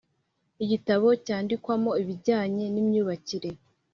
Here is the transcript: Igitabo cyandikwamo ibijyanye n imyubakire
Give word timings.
Igitabo 0.63 1.07
cyandikwamo 1.25 1.91
ibijyanye 2.01 2.65
n 2.73 2.75
imyubakire 2.81 3.49